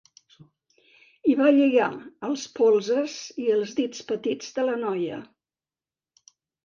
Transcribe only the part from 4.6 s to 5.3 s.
la noia.